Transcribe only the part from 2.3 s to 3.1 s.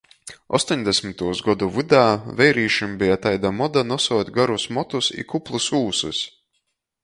veirīšim